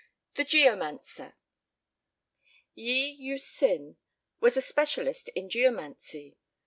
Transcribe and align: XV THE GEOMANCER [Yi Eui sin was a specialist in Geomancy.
XV 0.01 0.35
THE 0.37 0.43
GEOMANCER 0.45 1.35
[Yi 2.73 3.15
Eui 3.21 3.39
sin 3.39 3.97
was 4.39 4.57
a 4.57 4.61
specialist 4.63 5.29
in 5.35 5.47
Geomancy. 5.47 6.37